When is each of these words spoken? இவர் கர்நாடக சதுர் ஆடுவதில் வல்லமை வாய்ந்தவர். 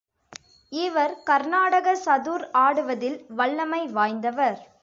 இவர் 0.71 1.13
கர்நாடக 1.23 1.93
சதுர் 2.05 2.45
ஆடுவதில் 2.57 3.19
வல்லமை 3.35 3.83
வாய்ந்தவர். 3.93 4.59